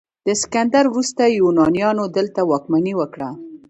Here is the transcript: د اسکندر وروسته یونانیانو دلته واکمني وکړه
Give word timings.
د 0.25 0.27
اسکندر 0.37 0.85
وروسته 0.89 1.23
یونانیانو 1.39 2.03
دلته 2.17 2.39
واکمني 2.49 2.93
وکړه 2.97 3.29